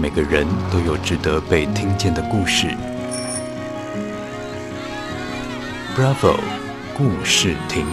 [0.00, 2.68] 每个人都有值得被听见的故事。
[5.96, 6.38] Bravo，
[6.96, 7.84] 故事亭。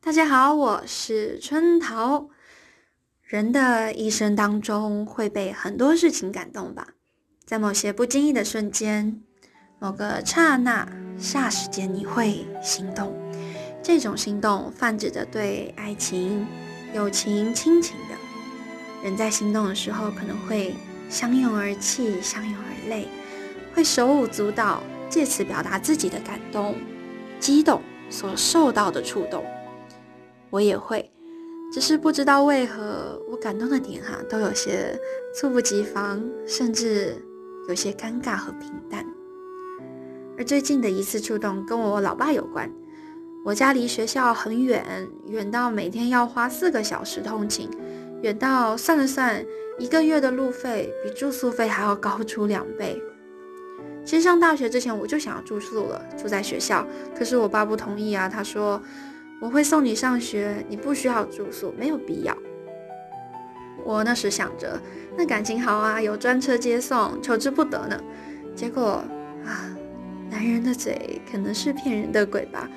[0.00, 2.28] 大家好，我是春桃。
[3.24, 6.90] 人的一生当中会被很多事情感动吧，
[7.44, 9.22] 在某些不经意的瞬间。
[9.80, 10.86] 某个刹那、
[11.20, 13.14] 霎时间，你会心动。
[13.82, 16.46] 这种心动泛指着对爱情、
[16.94, 18.14] 友情、亲情的。
[19.04, 20.74] 人在心动的时候，可能会
[21.08, 23.08] 相拥而泣，相拥而泪，
[23.74, 26.76] 会手舞足蹈，借此表达自己的感动、
[27.38, 29.44] 激动所受到的触动。
[30.50, 31.10] 我也会，
[31.72, 34.98] 只是不知道为何我感动的点哈、都有些
[35.34, 37.16] 猝不及防，甚至
[37.68, 39.04] 有些尴尬和平淡。
[40.40, 42.66] 而最近的一次触动跟我老爸有关。
[43.44, 47.68] 我家离学校很远，远到每天要花四个小时通勤，
[48.22, 49.44] 远到算了算，
[49.78, 52.98] 一个月的路费比住宿费还要高出两倍。
[54.02, 56.86] 其实上大学之前我就想要住宿了，住在学校。
[57.14, 58.80] 可是我爸不同意啊，他说
[59.42, 62.34] 我会送你上学，你不需要住宿，没有必要。
[63.84, 64.80] 我那时想着，
[65.18, 68.02] 那感情好啊，有专车接送，求之不得呢。
[68.56, 69.04] 结果
[69.44, 69.76] 啊。
[70.30, 72.68] 男人的嘴可能是骗人的鬼吧，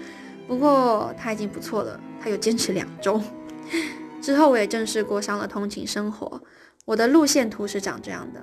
[0.48, 2.00] 不过他已经不错了。
[2.20, 3.22] 他有坚持两周
[4.22, 6.42] 之后，我也正式过上了通勤生活。
[6.86, 8.42] 我的路线图是长这样的：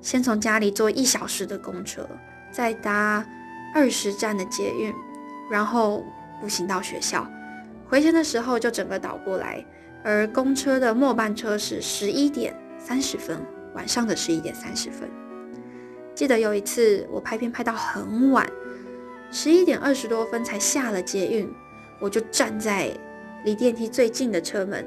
[0.00, 2.08] 先从家里坐一小时的公车，
[2.50, 3.24] 再搭
[3.74, 4.92] 二十站的捷运，
[5.50, 6.04] 然后
[6.40, 7.26] 步行到学校。
[7.88, 9.64] 回程的时候就整个倒过来，
[10.02, 13.38] 而公车的末班车是十一点三十分，
[13.74, 15.08] 晚上的十一点三十分。
[16.20, 18.46] 记得有一次，我拍片拍到很晚，
[19.32, 21.50] 十一点二十多分才下了捷运，
[21.98, 22.90] 我就站在
[23.42, 24.86] 离电梯最近的车门，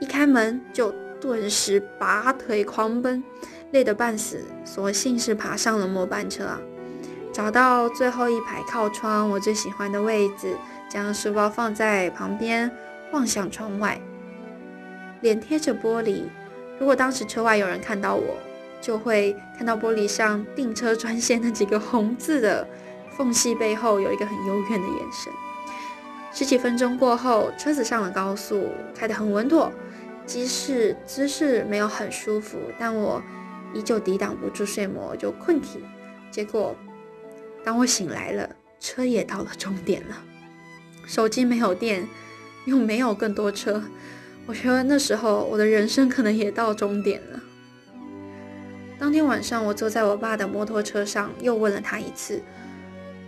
[0.00, 0.90] 一开门就
[1.20, 3.22] 顿时拔腿狂奔，
[3.72, 6.58] 累得半死，索性是爬上了末班车，
[7.30, 10.56] 找到最后一排靠窗我最喜欢的位置，
[10.88, 12.70] 将书包放在旁边，
[13.12, 14.00] 望向窗外，
[15.20, 16.22] 脸贴着玻璃，
[16.78, 18.38] 如果当时车外有人看到我。
[18.80, 22.66] 就会看到玻璃上订车专线那几个红字的
[23.16, 25.32] 缝隙背后有一个很幽怨的眼神。
[26.32, 29.72] 十几分钟过后，车子上了高速，开得很稳妥，
[30.24, 33.20] 即使姿势没有很舒服，但我
[33.74, 35.80] 依旧抵挡不住睡魔，就困体。
[36.30, 36.76] 结果，
[37.64, 38.48] 当我醒来了，
[38.78, 40.16] 车也到了终点了，
[41.04, 42.08] 手机没有电，
[42.64, 43.82] 又没有更多车，
[44.46, 47.29] 我觉得那时候我的人生可能也到终点了。
[49.00, 52.38] 当天晚上，我坐在我爸的摩托车上，又问了他一次。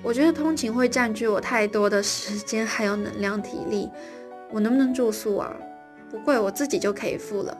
[0.02, 3.88] 我觉得通勤会占据我太多的时间，还有能量、体力。
[4.50, 5.50] 我能不能住宿啊？
[6.10, 7.56] 不贵，我自己就可以付了。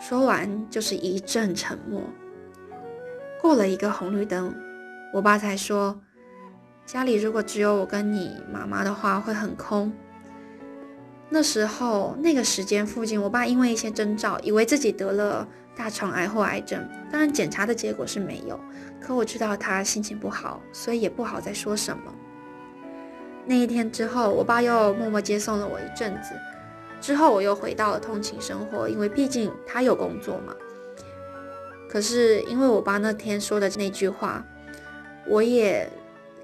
[0.00, 2.02] 说完就是一阵沉默。
[3.40, 4.52] 过了一个红绿灯，
[5.14, 5.96] 我爸才说
[6.84, 9.92] ：“家里如果只有我跟你妈妈的话，会很空。”
[11.30, 15.46] 那时候那个时间附近，我爸因为一些征兆，以为自己得了。
[15.76, 18.58] 大肠癌或癌症，当然检查的结果是没有，
[19.00, 22.14] 可我知道他心情不好，所以也不好再说什么。
[23.46, 26.34] 那一天之后，我爸又默默接送了我一阵子，
[27.00, 30.54] 之后我又回到了通勤生活，因为毕竟他有工作嘛。
[31.88, 34.44] 可是因为我爸那天说的那句话，
[35.26, 35.90] 我也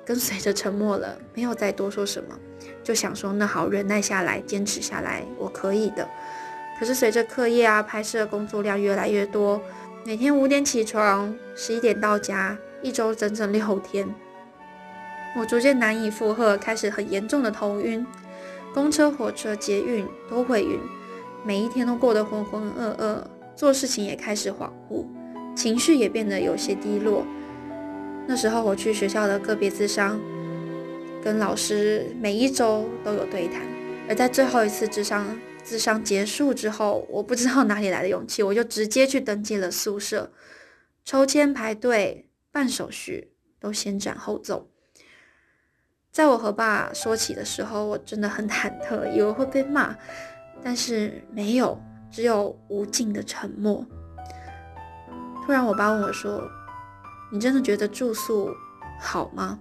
[0.04, 2.36] 跟随着沉默了，没有再多说什么，
[2.82, 6.08] 就想说那好，忍耐下来，坚持下来，我可以的。
[6.78, 9.60] 可是随着课业啊、拍摄工作量越来越多，
[10.04, 14.06] 每天五点起床，十一点到家，一周整整六天，
[15.38, 18.06] 我逐渐难以负荷，开始很严重的头晕，
[18.74, 20.78] 公车、火车、捷运都会晕，
[21.44, 23.22] 每一天都过得浑浑噩噩，
[23.54, 25.06] 做事情也开始恍惚，
[25.56, 27.24] 情绪也变得有些低落。
[28.26, 30.20] 那时候我去学校的个别咨商，
[31.24, 33.62] 跟老师每一周都有对谈，
[34.08, 35.24] 而在最后一次咨商。
[35.66, 40.30] 咨商结束之后，我不知道哪里来的勇气，我就直接去登记了宿舍，
[41.04, 44.70] 抽签排队办手续都先斩后奏。
[46.12, 49.96] 在我和爸说起的时候，我真的很忐忑，以为会被骂，
[50.62, 51.76] 但是没有，
[52.12, 53.84] 只有无尽的沉默。
[55.44, 56.48] 突然，我爸问我说
[57.32, 58.54] ：“你真的觉得住宿
[59.00, 59.58] 好吗？”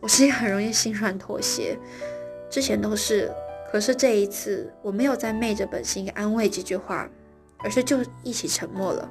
[0.00, 1.78] 我是一个很容易心软妥协，
[2.50, 3.32] 之前都是。
[3.74, 7.08] 可是这一次，我没有再昧着本心安慰几句话，
[7.58, 9.10] 而是就一起沉默了。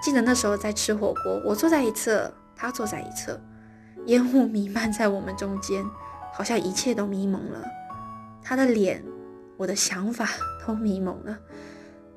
[0.00, 3.40] 记得那时候在吃火锅，我坐在一侧，他坐在一侧，
[4.06, 5.84] 烟雾弥漫在我们中间，
[6.32, 7.60] 好像一切都迷蒙了。
[8.40, 9.02] 他的脸，
[9.56, 10.28] 我的想法
[10.64, 11.36] 都迷蒙了。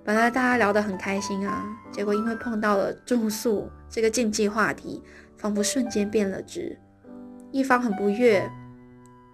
[0.04, 5.02] 本来大家聊得很开心啊，结果因为碰到了住宿这个禁忌话题，
[5.36, 6.78] 仿佛瞬间变了质。
[7.52, 8.48] 一方很不悦，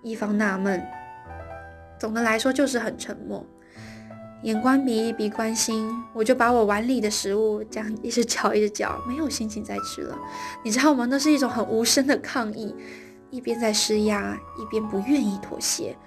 [0.02, 0.82] 一方纳闷。
[2.00, 3.46] 总的来说就是很沉默。
[4.44, 10.16] 眼观鼻，鼻观心，我就把我碗里的食物这样一直嚼一直嚼，没有心情再吃了。
[10.64, 11.08] 你知道吗？
[11.10, 12.74] 那是一种很无声的抗议，
[13.32, 15.98] 一边在施压，一边不愿意妥协。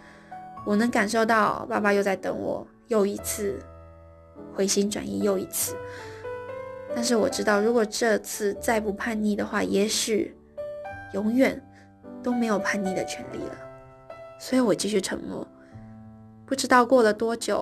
[0.64, 3.58] 我能感受到爸爸又在等我，又一次
[4.54, 5.76] 回心转意，又一次。
[6.94, 10.36] 但是我知道，如果这次再不叛逆的话，也许
[11.14, 11.60] 永远
[12.22, 13.56] 都没有叛逆的权利了。
[14.38, 15.46] 所以我继续沉默。
[16.50, 17.58] 不知道过了多久。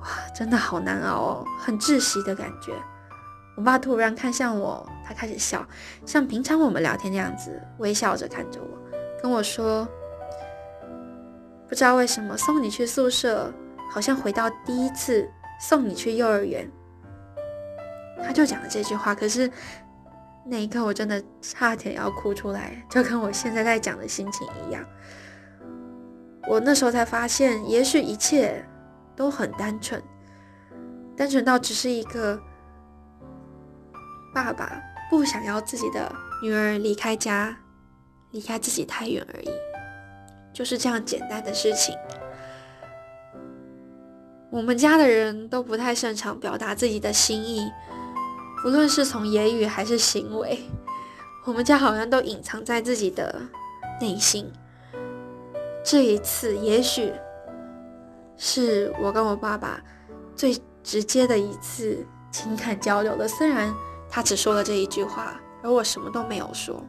[0.00, 2.72] 哇，真的好难熬哦，很窒息的感觉。
[3.58, 5.64] 我爸突然看向我，他开始笑，
[6.06, 8.66] 像平常我们聊天那样子，微笑着看着我，
[9.22, 9.86] 跟我说
[11.68, 13.52] ：“不知道为什么送你去宿舍，
[13.90, 15.28] 好像回到第一次
[15.60, 16.66] 送你去幼儿园。”
[18.24, 19.48] 他就讲了这句话，可是
[20.46, 24.82] 那一刻我真的差点要哭出来，就跟我现在在讲的心情一样。
[26.48, 28.64] 我那时候才发现，也许一切。
[29.14, 30.02] 都很单纯，
[31.14, 32.40] 单纯到只是一个
[34.34, 36.10] 爸爸不想要自己的
[36.42, 37.54] 女儿离开家，
[38.30, 39.50] 离开自己太远而已，
[40.50, 41.94] 就是这样简单的事情。
[44.50, 47.70] 我们家的人都不太擅长表达自己的心意，
[48.62, 50.58] 不论是从言语还是行为，
[51.44, 53.42] 我们家好像都隐藏在自己的
[54.00, 54.50] 内心。
[55.84, 57.12] 这一次，也许。
[58.44, 59.80] 是我跟我爸爸
[60.34, 63.28] 最直接的一次情感交流了。
[63.28, 63.72] 虽然
[64.10, 66.84] 他只说了这一句话，而我什么都没有说，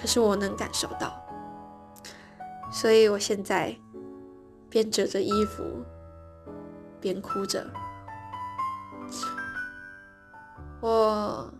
[0.00, 1.12] 可是我能感受到。
[2.72, 3.76] 所以我现在
[4.70, 5.62] 边折着衣服
[6.98, 7.66] 边哭着。
[10.80, 11.52] 我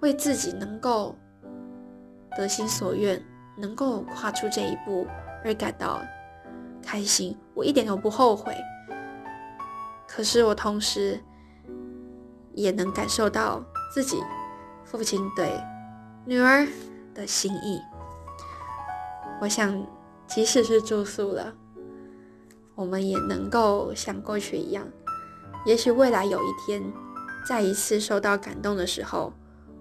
[0.00, 1.14] 为自己能够
[2.34, 3.22] 得心所愿，
[3.58, 5.06] 能够跨出这一步
[5.44, 6.00] 而感到。
[6.80, 8.54] 开心，我一点都不后悔。
[10.06, 11.20] 可是我同时
[12.54, 13.62] 也能感受到
[13.92, 14.22] 自己
[14.84, 15.50] 父亲对
[16.24, 16.66] 女儿
[17.14, 17.78] 的心意。
[19.40, 19.86] 我想，
[20.26, 21.52] 即使是住宿了，
[22.74, 24.86] 我们也能够像过去一样。
[25.66, 26.82] 也许未来有一天，
[27.46, 29.32] 再一次受到感动的时候，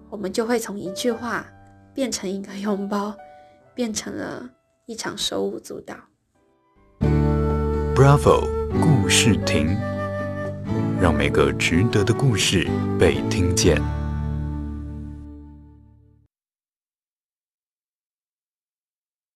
[0.09, 1.45] 我们就会从一句话
[1.93, 3.15] 变成一个拥抱，
[3.77, 4.49] 变成了
[4.87, 5.93] 一场手舞足蹈。
[7.93, 8.49] Bravo
[8.81, 9.77] 故事亭，
[10.99, 12.67] 让每个值得的故事
[12.99, 13.79] 被听见。